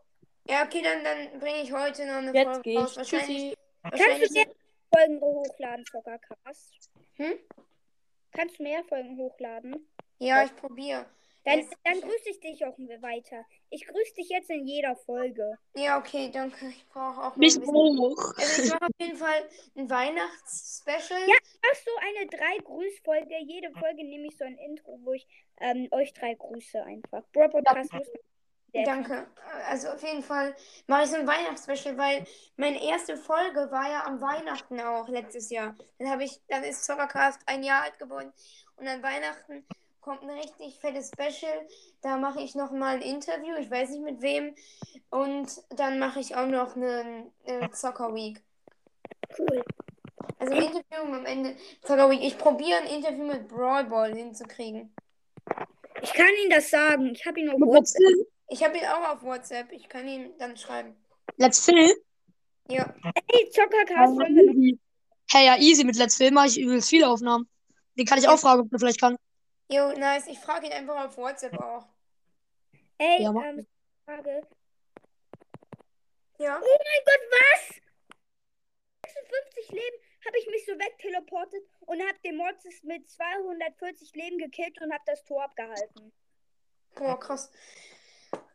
Ja, 0.49 0.65
okay, 0.65 0.83
dann, 0.83 1.05
dann 1.05 1.41
bringe 1.41 1.63
ich 1.63 1.73
heute 1.73 2.07
noch 2.07 2.15
eine 2.17 2.33
jetzt 2.35 2.53
Folge 2.53 2.79
raus. 2.79 2.97
Wahrscheinlich, 2.97 3.29
Tschüssi. 3.29 3.57
Kannst 3.83 4.31
du 4.31 4.35
mehr 4.35 4.47
Folgen 4.95 5.21
hochladen, 5.21 5.85
Zuckercast? 5.87 6.91
Hm? 7.17 7.39
Kannst 8.33 8.59
du 8.59 8.63
mehr 8.63 8.85
Folgen 8.85 9.17
hochladen? 9.19 9.89
Ja, 10.19 10.43
ich 10.45 10.55
probiere. 10.57 11.07
Dann, 11.45 11.61
Jetzt- 11.61 11.77
dann 11.85 12.01
grüße 12.01 12.29
ich 12.31 12.41
dich 12.41 12.65
auch 12.67 12.77
weiter. 12.79 13.45
Ich 13.71 13.87
grüße 13.87 14.15
dich 14.15 14.29
jetzt 14.29 14.51
in 14.51 14.67
jeder 14.67 14.97
Folge. 14.97 15.57
Ja, 15.77 15.99
okay, 15.99 16.31
danke. 16.31 16.69
Ich 16.69 16.87
brauche 16.89 17.21
auch 17.21 17.31
noch 17.31 17.37
Nicht 17.37 17.57
ein 17.57 17.61
bisschen. 17.61 17.75
hoch. 17.99 18.35
Also 18.37 18.63
ich 18.63 18.71
mache 18.71 18.85
auf 18.85 18.91
jeden 19.01 19.17
Fall 19.17 19.49
ein 19.77 19.89
Weihnachtsspecial. 19.89 21.21
Ja. 21.21 21.37
Machst 21.63 21.87
du 21.87 21.91
eine 22.01 22.27
drei 22.29 22.59
Grüßfolge? 22.65 23.35
Jede 23.45 23.71
Folge 23.73 24.05
nehme 24.05 24.27
ich 24.27 24.37
so 24.37 24.45
ein 24.45 24.59
Intro, 24.59 24.99
wo 25.05 25.13
ich 25.13 25.27
ähm, 25.61 25.89
euch 25.91 26.13
drei 26.13 26.35
grüße 26.35 26.83
einfach. 26.85 27.23
Bro 27.33 27.49
Podcast 27.49 27.93
muss 27.95 28.09
der- 28.75 28.85
Danke. 28.85 29.27
Also 29.69 29.89
auf 29.89 30.03
jeden 30.03 30.23
Fall 30.23 30.55
mache 30.87 31.05
ich 31.05 31.11
so 31.11 31.17
ein 31.17 31.27
Weihnachtsspecial, 31.27 31.97
weil 31.99 32.27
meine 32.57 32.83
erste 32.83 33.17
Folge 33.17 33.71
war 33.71 33.91
ja 33.91 34.05
am 34.07 34.21
Weihnachten 34.21 34.81
auch 34.81 35.09
letztes 35.09 35.51
Jahr. 35.51 35.75
Dann 35.99 36.11
habe 36.11 36.25
ich, 36.25 36.41
dann 36.49 36.65
ist 36.65 36.85
Zockercast 36.85 37.41
ein 37.47 37.63
Jahr 37.63 37.83
alt 37.85 37.99
geworden 37.99 38.33
und 38.77 38.87
an 38.87 39.03
Weihnachten 39.03 39.65
kommt 40.01 40.23
ein 40.23 40.31
richtig 40.31 40.79
fettes 40.81 41.11
Special. 41.11 41.67
Da 42.03 42.17
mache 42.17 42.41
ich 42.41 42.55
noch 42.55 42.71
mal 42.71 42.97
ein 42.97 43.03
Interview, 43.03 43.57
ich 43.59 43.71
weiß 43.71 43.91
nicht 43.91 44.03
mit 44.05 44.23
wem 44.23 44.55
und 45.11 45.51
dann 45.71 45.99
mache 45.99 46.21
ich 46.21 46.37
auch 46.37 46.47
noch 46.47 46.77
eine, 46.77 47.31
eine 47.47 47.71
Zocker 47.73 48.15
Week. 48.15 48.43
Cool. 49.39 49.65
Also 50.39 50.55
ein 50.55 50.63
Interview 50.63 51.03
am 51.03 51.27
Ende 51.27 51.57
Zocker 51.83 52.09
Week. 52.11 52.23
Ich 52.23 52.39
probiere 52.39 52.79
ein 52.81 52.87
Interview 52.87 53.25
mit 53.25 53.49
Brawl 53.49 53.85
Ball 53.85 54.15
hinzukriegen. 54.15 54.95
Ich 56.01 56.13
kann 56.13 56.29
Ihnen 56.43 56.51
das 56.51 56.71
sagen. 56.71 57.07
Ich 57.13 57.27
habe 57.27 57.41
ihn 57.41 57.51
auf 57.51 57.61
WhatsApp. 57.61 58.27
Ich 58.49 58.65
habe 58.65 58.79
ihn 58.79 58.85
auch 58.87 59.11
auf 59.11 59.23
WhatsApp. 59.23 59.71
Ich 59.73 59.89
kann 59.89 60.09
ihn 60.09 60.37
dann 60.39 60.57
schreiben. 60.57 60.97
Let's 61.37 61.65
Phil? 61.65 61.95
Ja. 62.69 62.95
Hey, 63.31 63.51
Zockercast. 63.51 64.19
Hey, 65.31 65.47
ja, 65.47 65.57
easy. 65.59 65.85
Mit 65.85 65.97
Let's 65.97 66.17
Phil 66.17 66.31
mache 66.31 66.49
ich 66.49 66.59
übelst 66.61 66.89
viele 66.89 67.09
Aufnahmen. 67.09 67.49
Den 67.97 68.07
kann 68.07 68.19
ich 68.19 68.29
auch 68.29 68.39
fragen, 68.39 68.63
ob 68.63 68.71
der 68.71 68.79
vielleicht 68.79 69.01
kann. 69.01 69.17
Jo, 69.71 69.93
nice. 69.93 70.27
Ich 70.29 70.39
frage 70.39 70.67
ihn 70.67 70.73
einfach 70.73 71.05
auf 71.05 71.17
WhatsApp 71.19 71.59
auch. 71.61 71.87
Ey, 72.97 73.23
Ja, 73.23 73.31
ähm, 73.31 73.67
Frage. 74.05 74.43
Ja. 76.39 76.59
Oh 76.63 76.79
mein 76.79 77.05
Gott, 77.05 77.21
was? 77.31 77.75
56 79.05 79.73
Leben 79.73 79.97
habe 80.25 80.39
ich 80.39 80.47
mich 80.47 80.65
so 80.67 80.73
wegteleportet 80.73 81.63
und 81.81 82.01
habe 82.01 82.19
den 82.25 82.37
Mortis 82.37 82.83
mit 82.83 83.09
240 83.11 84.15
Leben 84.15 84.39
gekillt 84.39 84.81
und 84.81 84.93
habe 84.93 85.03
das 85.07 85.25
Tor 85.25 85.45
abgehalten. 85.45 86.13
Boah, 86.95 87.19
krass. 87.19 87.51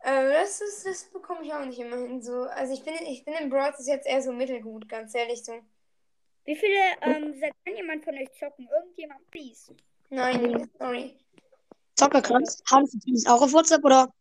Äh, 0.04 0.30
das 0.34 0.60
ist, 0.62 0.86
das 0.86 1.06
bekomme 1.06 1.44
ich 1.44 1.54
auch 1.54 1.66
nicht 1.66 1.80
immer 1.80 1.98
hin. 1.98 2.22
So. 2.22 2.44
Also 2.44 2.74
ich 2.74 2.84
bin, 2.84 2.94
ich 3.08 3.24
bin 3.24 3.34
im 3.36 3.50
Brawl 3.50 3.74
jetzt 3.86 4.06
eher 4.06 4.22
so 4.22 4.32
mittelgut, 4.34 4.88
ganz 4.90 5.16
ehrlich 5.16 5.44
so. 5.44 5.54
Wie 6.46 6.56
viele, 6.58 6.78
ähm, 7.02 7.34
seit 7.40 7.54
kann 7.66 7.76
jemand 7.76 8.04
von 8.04 8.14
euch 8.16 8.32
zocken? 8.34 8.68
Irgendjemand, 8.70 9.32
please. 9.32 9.74
Nein, 10.10 10.70
sorry. 10.78 11.18
Zockerkranz. 11.96 12.62
Haben 12.70 12.86
Sie 12.86 12.98
übrigens 12.98 13.26
auch 13.28 13.42
auf 13.42 13.54
WhatsApp 13.54 13.84
oder 13.86 14.14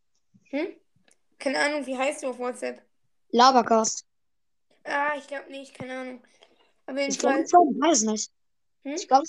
Hm? 0.51 0.69
Keine 1.39 1.59
Ahnung, 1.59 1.85
wie 1.87 1.99
heißt 1.99 2.23
du 2.23 2.29
auf 2.29 2.39
WhatsApp? 2.39 2.81
Labercast? 3.31 4.07
Ah, 4.85 5.15
ich 5.17 5.27
glaube 5.27 5.51
nicht, 5.51 5.75
keine 5.75 5.99
Ahnung. 5.99 6.23
Auf 6.87 6.97
jeden 6.97 7.11
Ich 7.11 7.19
Fall. 7.19 7.45
glaube 7.45 7.49
schon, 7.49 7.75
ich 7.75 7.81
weiß 7.83 8.03
nicht. 8.03 8.31
Hm? 8.85 8.93
Ich 8.95 9.09
glaube 9.09 9.25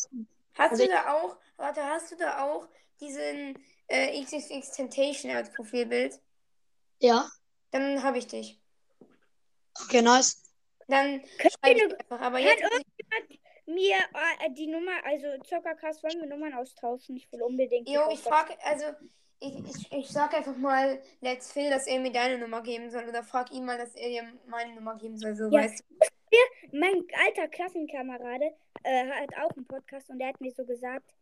Hast 0.56 0.72
also 0.72 0.84
du 0.84 0.90
da 0.90 1.14
auch, 1.14 1.38
warte, 1.58 1.84
hast 1.84 2.12
du 2.12 2.16
da 2.16 2.44
auch 2.44 2.68
diesen 3.00 3.58
äh, 3.88 4.22
XXX 4.24 4.72
Temptation 4.72 5.32
als 5.32 5.52
Profilbild? 5.52 6.20
Ja. 7.00 7.30
Dann 7.72 8.04
habe 8.04 8.18
ich 8.20 8.28
dich. 8.28 8.60
Okay, 9.86 10.02
nice. 10.02 10.44
Dann 10.88 11.22
schreibe 11.40 11.80
ich 11.80 11.84
einfach. 12.00 12.22
Aber 12.22 12.38
Kann 12.38 12.46
jetzt. 12.48 12.62
irgendjemand 12.62 13.40
mir 13.66 13.96
äh, 13.98 14.52
die 14.52 14.68
Nummer, 14.68 14.92
also 15.06 15.28
Zockercast, 15.44 16.04
wollen 16.04 16.20
wir 16.22 16.28
Nummern 16.28 16.54
austauschen? 16.54 17.16
Ich 17.18 17.32
will 17.32 17.42
unbedingt. 17.42 17.90
Jo, 17.90 18.02
ich 18.12 18.20
frage, 18.20 18.54
also 18.64 18.86
ich, 19.40 19.56
ich, 19.66 19.92
ich 19.92 20.08
sag 20.10 20.34
einfach 20.34 20.56
mal 20.56 21.02
Let's 21.22 21.52
Phil, 21.52 21.70
dass 21.70 21.88
er 21.88 22.00
mir 22.00 22.12
deine 22.12 22.38
Nummer 22.38 22.62
geben 22.62 22.90
soll. 22.92 23.08
Oder 23.08 23.24
frag 23.24 23.52
ihn 23.52 23.66
mal, 23.66 23.78
dass 23.78 23.96
er 23.96 24.10
dir 24.10 24.34
meine 24.48 24.76
Nummer 24.76 24.96
geben 24.98 25.18
soll. 25.18 25.36
So, 25.36 25.46
Ja. 25.46 25.62
weißt 25.64 25.80
du. 25.80 25.96
Mein 26.72 27.06
alter 27.26 27.48
Klassenkamerade 27.48 28.54
äh, 28.84 29.06
hat 29.08 29.36
auch 29.38 29.56
einen 29.56 29.68
Podcast 29.68 30.10
und 30.10 30.18
der 30.20 30.30
hat 30.30 30.42
mir 30.42 30.52
so 30.52 30.66
gesagt, 30.66 31.14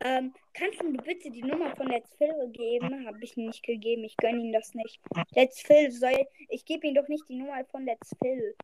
ähm, 0.00 0.32
kannst 0.54 0.80
du 0.80 0.88
mir 0.90 1.02
bitte 1.02 1.30
die 1.30 1.42
Nummer 1.42 1.74
von 1.76 1.88
Let's 1.88 2.14
Phil 2.16 2.48
geben? 2.52 3.06
Habe 3.06 3.18
ich 3.22 3.36
ihm 3.36 3.46
nicht 3.46 3.64
gegeben, 3.64 4.04
ich 4.04 4.16
gönne 4.16 4.40
ihm 4.40 4.52
das 4.52 4.74
nicht. 4.74 5.00
Let's 5.34 5.60
Phil 5.62 5.90
soll, 5.90 6.26
ich 6.48 6.64
gebe 6.64 6.86
ihm 6.86 6.94
doch 6.94 7.08
nicht 7.08 7.28
die 7.28 7.36
Nummer 7.36 7.64
von 7.66 7.84
Let's 7.84 8.14
Phil. 8.22 8.54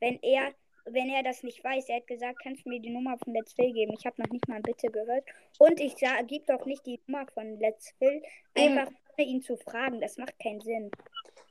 Wenn 0.00 0.18
er, 0.22 0.54
wenn 0.84 1.08
er 1.08 1.22
das 1.22 1.42
nicht 1.42 1.64
weiß, 1.64 1.88
er 1.88 1.96
hat 1.96 2.06
gesagt, 2.06 2.40
kannst 2.42 2.64
du 2.64 2.68
mir 2.68 2.80
die 2.80 2.90
Nummer 2.90 3.16
von 3.18 3.32
Let's 3.32 3.54
Phil 3.54 3.72
geben? 3.72 3.94
Ich 3.98 4.04
habe 4.04 4.20
noch 4.20 4.30
nicht 4.30 4.46
mal 4.48 4.60
Bitte 4.60 4.88
gehört. 4.88 5.24
Und 5.58 5.80
ich 5.80 5.96
gebe 5.96 6.44
doch 6.46 6.66
nicht 6.66 6.84
die 6.84 7.00
Nummer 7.06 7.26
von 7.32 7.58
Let's 7.58 7.94
Phil, 7.98 8.22
Eben. 8.54 8.78
einfach 8.78 8.92
ohne 9.16 9.26
ihn 9.26 9.42
zu 9.42 9.56
fragen. 9.56 10.00
Das 10.00 10.18
macht 10.18 10.38
keinen 10.38 10.60
Sinn. 10.60 10.90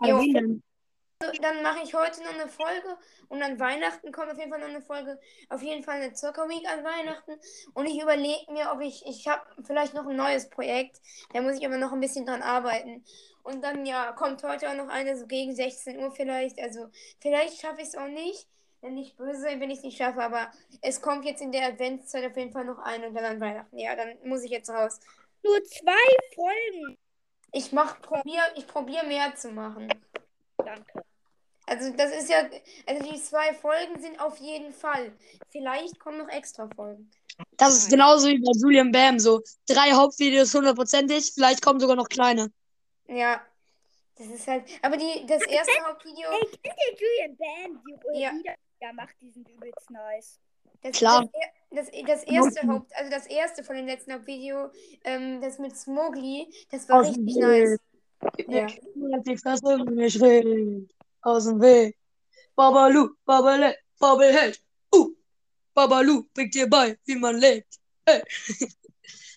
Jo. 0.04 0.22
Aber 1.20 1.32
wie 1.32 1.38
denn? 1.38 1.44
So, 1.44 1.54
dann 1.54 1.64
mache 1.64 1.80
ich 1.84 1.94
heute 1.94 2.24
noch 2.24 2.34
eine 2.34 2.48
Folge 2.48 2.98
und 3.30 3.42
an 3.42 3.60
Weihnachten 3.60 4.12
kommt 4.12 4.32
auf 4.32 4.38
jeden 4.38 4.52
Fall 4.52 4.60
noch 4.60 4.68
eine 4.68 4.82
Folge. 4.82 5.20
Auf 5.50 5.62
jeden 5.62 5.84
Fall 5.84 5.96
eine 5.96 6.14
Zucker 6.14 6.50
Week 6.50 6.68
an 6.68 6.84
Weihnachten. 6.84 7.40
Und 7.74 7.86
ich 7.86 8.02
überlege 8.02 8.52
mir, 8.52 8.72
ob 8.72 8.82
ich, 8.82 9.06
ich 9.06 9.28
habe 9.28 9.42
vielleicht 9.64 9.94
noch 9.94 10.06
ein 10.08 10.16
neues 10.16 10.50
Projekt. 10.50 11.02
Da 11.34 11.42
muss 11.42 11.58
ich 11.58 11.66
aber 11.66 11.78
noch 11.78 11.94
ein 11.94 12.00
bisschen 12.00 12.26
dran 12.26 12.42
arbeiten. 12.42 13.04
Und 13.44 13.64
dann, 13.64 13.86
ja, 13.86 14.12
kommt 14.14 14.44
heute 14.44 14.70
auch 14.70 14.76
noch 14.76 14.90
eine, 14.90 15.18
so 15.18 15.28
gegen 15.28 15.56
16 15.56 16.00
Uhr 16.00 16.12
vielleicht. 16.12 16.60
Also, 16.60 16.88
vielleicht 17.22 17.62
schaffe 17.62 17.82
ich 17.82 17.88
es 17.88 17.96
auch 17.96 18.08
nicht. 18.08 18.48
Wenn 18.82 18.96
nicht 18.96 19.18
böse 19.18 19.42
sein, 19.42 19.60
wenn 19.62 19.72
ich 19.72 19.80
es 19.80 19.84
nicht 19.84 19.98
schaffe. 19.98 20.22
Aber 20.22 20.52
es 20.82 21.02
kommt 21.02 21.26
jetzt 21.26 21.42
in 21.42 21.52
der 21.52 21.68
Adventszeit 21.68 22.30
auf 22.30 22.38
jeden 22.38 22.52
Fall 22.52 22.66
noch 22.66 22.80
eine 22.80 23.08
und 23.08 23.16
dann 23.16 23.26
an 23.26 23.40
Weihnachten. 23.40 23.78
Ja, 23.78 23.96
dann 23.96 24.18
muss 24.24 24.44
ich 24.44 24.52
jetzt 24.52 24.70
raus. 24.70 25.00
Nur 25.44 25.64
zwei 25.64 26.36
Folgen. 26.36 26.98
Ich 27.52 27.72
mach, 27.72 28.02
probier, 28.02 28.42
ich 28.56 28.68
probiere 28.68 29.06
mehr 29.06 29.34
zu 29.36 29.50
machen. 29.50 29.88
Danke. 30.66 31.04
Also 31.68 31.92
das 31.92 32.12
ist 32.12 32.30
ja, 32.30 32.48
also 32.86 33.12
die 33.12 33.20
zwei 33.20 33.54
Folgen 33.54 34.00
sind 34.00 34.20
auf 34.20 34.38
jeden 34.38 34.72
Fall. 34.72 35.12
Vielleicht 35.50 36.00
kommen 36.00 36.20
noch 36.20 36.30
extra 36.30 36.70
Folgen. 36.76 37.10
Das 37.58 37.76
ist 37.76 37.90
genauso 37.90 38.28
wie 38.28 38.38
bei 38.38 38.52
Julian 38.56 38.92
Bam. 38.92 39.20
So 39.20 39.42
drei 39.68 39.92
Hauptvideos 39.94 40.54
hundertprozentig, 40.54 41.32
vielleicht 41.34 41.62
kommen 41.64 41.80
sogar 41.80 41.96
noch 41.96 42.08
kleine. 42.08 42.52
Ja, 43.08 43.42
das 44.18 44.28
ist 44.28 44.48
halt. 44.48 44.64
Aber 44.82 44.98
die, 44.98 45.26
das 45.28 45.42
erste 45.48 45.74
Hauptvideo, 45.84 46.30
Hey, 46.30 46.48
kennt 46.64 46.76
ihr 46.88 46.98
Julian 47.00 47.38
Bam? 47.38 47.84
Die 48.14 48.22
Ja. 48.22 48.32
ja. 48.82 48.94
Macht, 48.94 49.16
die 49.20 49.32
sind 49.32 49.50
übelst 49.50 49.90
nice. 49.90 50.40
das, 50.84 50.96
Klar. 50.96 51.28
das, 51.72 51.88
das, 51.88 52.06
das 52.06 52.24
erste 52.26 52.68
Haupt, 52.68 52.96
also 52.96 53.10
das 53.10 53.26
erste 53.26 53.64
von 53.64 53.76
dem 53.76 53.88
letzten 53.88 54.14
Hauptvideo, 54.14 54.70
ähm, 55.04 55.42
das 55.42 55.58
mit 55.58 55.76
Smogli, 55.76 56.48
das 56.70 56.88
war 56.88 57.02
dem 57.02 57.16
richtig 57.16 57.36
nice. 57.38 57.80
Ja. 58.48 58.68
Die 59.26 59.38
Fresse, 59.38 59.86
ich 59.98 60.22
rede. 60.22 60.88
Aus 61.22 61.46
dem 61.46 61.62
Weg. 61.62 61.98
Babalu, 62.56 63.10
Babale, 63.26 63.76
Babelheld. 64.00 64.62
Uh. 64.94 65.12
Babalu 65.74 66.24
bringt 66.34 66.56
dir 66.56 66.70
bei, 66.70 66.98
wie 67.06 67.16
man 67.16 67.38
lebt. 67.38 67.80
Hey. 68.06 68.22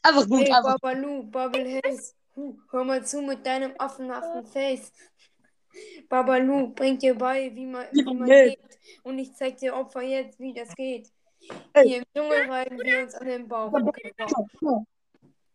einfach 0.02 0.28
gut, 0.28 0.40
Hey, 0.40 0.52
einfach. 0.52 0.78
Babalu, 0.78 1.24
Bubbleheads, 1.24 2.14
huh, 2.36 2.56
hör 2.70 2.84
mal 2.84 3.04
zu 3.04 3.20
mit 3.22 3.44
deinem 3.44 3.72
affenhaften 3.78 4.46
Face. 4.46 4.92
Babalu 6.08 6.74
bringt 6.74 7.02
dir 7.02 7.14
bei, 7.14 7.54
wie 7.54 7.66
man, 7.66 7.86
Wie 7.92 8.02
man 8.02 8.26
lebt. 8.26 8.78
Und 9.02 9.18
ich 9.18 9.34
zeig 9.34 9.58
dir 9.58 9.74
Opfer 9.74 10.02
jetzt, 10.02 10.38
wie 10.38 10.52
das 10.52 10.74
geht. 10.74 11.10
Hier 11.74 11.98
im 11.98 12.04
Dschungel 12.14 12.50
reiben 12.50 12.78
wir 12.78 13.02
uns 13.04 13.14
an 13.14 13.26
den 13.26 13.48
Bauch. 13.48 13.72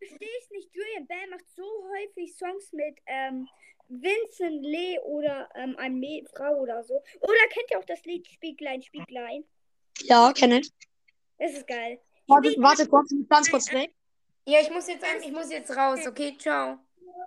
Verstehe 0.08 0.30
ich 0.42 0.50
nicht. 0.52 0.74
Julian 0.74 1.08
Bam 1.08 1.30
macht 1.30 1.48
so 1.56 1.64
häufig 1.64 2.36
Songs 2.36 2.72
mit 2.74 2.98
ähm, 3.06 3.48
Vincent 3.88 4.64
Lee 4.64 5.00
oder 5.00 5.50
ähm, 5.56 5.78
einer 5.78 5.96
Mä- 5.96 6.28
Frau 6.36 6.60
oder 6.62 6.84
so. 6.84 6.96
Oder 7.22 7.48
kennt 7.50 7.72
ihr 7.72 7.80
auch 7.80 7.86
das 7.86 8.04
Lied 8.06 8.28
Spieglein, 8.28 8.82
Spieglein? 8.82 9.46
Ja, 10.02 10.34
kenne 10.34 10.60
ich. 10.60 10.72
Das 11.38 11.52
ist 11.54 11.68
geil. 11.68 12.00
Warte, 12.28 12.56
warte 12.58 12.88
kurz, 12.88 13.14
ganz 13.30 13.50
kurz 13.50 13.72
weg. 13.72 13.94
Ja, 14.46 14.60
ich 14.60 14.70
muss 14.70 14.88
jetzt 14.88 15.06
ich 15.22 15.32
muss 15.32 15.52
jetzt 15.52 15.76
raus, 15.76 16.06
okay? 16.08 16.36
Ciao. 16.38 16.80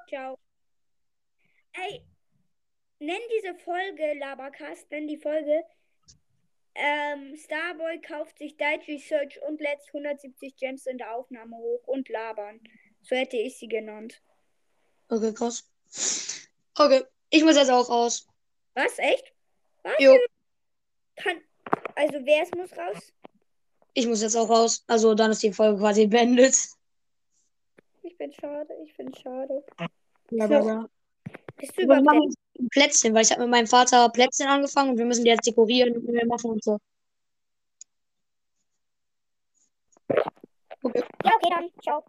Ciao. 0.09 0.39
Ey, 1.73 2.03
nenn 2.99 3.21
diese 3.37 3.55
Folge, 3.57 4.15
Labercast, 4.19 4.91
nenn 4.91 5.07
die 5.07 5.19
Folge. 5.19 5.65
Ähm, 6.79 7.37
Starboy 7.37 8.01
kauft 8.01 8.39
sich 8.39 8.57
Diet 8.57 8.87
Research 8.87 9.41
und 9.43 9.61
lädt 9.61 9.81
170 9.89 10.57
Gems 10.57 10.87
in 10.87 10.99
der 10.99 11.15
Aufnahme 11.15 11.57
hoch 11.57 11.87
und 11.87 12.09
labern. 12.09 12.61
So 13.03 13.17
hätte 13.17 13.37
ich 13.37 13.59
sie 13.59 13.69
genannt. 13.69 14.21
Okay, 15.09 15.33
krass. 15.33 15.69
Okay, 16.79 17.03
ich 17.31 17.45
muss 17.45 17.57
jetzt 17.57 17.71
auch 17.71 17.89
raus. 17.89 18.27
Was? 18.75 18.99
Echt? 18.99 19.33
Was? 19.83 19.95
Jo, 19.99 20.17
Kann. 21.17 21.41
Also 21.95 22.19
wer 22.25 22.43
es 22.43 22.51
muss 22.53 22.77
raus? 22.77 23.13
ich 23.97 24.07
muss 24.07 24.21
jetzt 24.21 24.37
auch 24.37 24.51
raus. 24.51 24.85
Also 24.87 25.15
dann 25.15 25.31
ist 25.31 25.43
die 25.43 25.53
Folge 25.53 25.79
quasi 25.79 26.07
beendet. 26.07 26.55
Ich 28.03 28.17
bin 28.19 28.33
schade, 28.33 28.75
ich 28.85 28.95
bin 28.97 29.13
schade. 29.15 29.65
Ja, 30.31 30.47
ja, 30.47 30.65
ja. 30.65 30.89
Bist 31.57 31.77
du 31.77 31.83
überhaupt 31.83 32.35
Plätzchen, 32.71 33.15
weil 33.15 33.23
ich 33.23 33.31
habe 33.31 33.43
mit 33.43 33.51
meinem 33.51 33.67
Vater 33.67 34.09
Plätzchen 34.11 34.49
angefangen 34.49 34.91
und 34.91 34.99
wir 34.99 35.07
müssen 35.07 35.25
die 35.25 35.31
jetzt 35.31 35.47
dekorieren 35.47 35.97
und 35.97 36.07
wir 36.07 36.27
machen 36.27 36.51
und 36.53 36.65
so. 36.65 36.79
Ja, 40.95 41.33
okay, 41.35 41.51
dann. 41.51 41.71
Ciao. 41.83 42.05